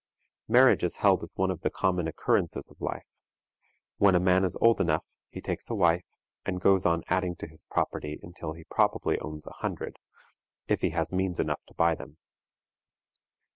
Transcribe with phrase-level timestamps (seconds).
[0.47, 3.05] Marriage is held as one of the common occurrences of life.
[3.97, 6.07] When a man is old enough, he takes a wife,
[6.43, 9.97] and goes on adding to his property until he probably owns a hundred,
[10.67, 12.17] if he has means enough to buy them.